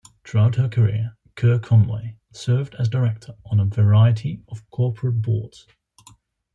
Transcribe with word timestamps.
Throughout 0.23 0.55
her 0.55 0.67
career, 0.67 1.15
Ker 1.35 1.59
Conway 1.59 2.17
served 2.31 2.73
as 2.79 2.89
director 2.89 3.35
on 3.45 3.59
a 3.59 3.65
variety 3.65 4.41
of 4.47 4.67
corporate 4.71 5.21
boards. 5.21 5.67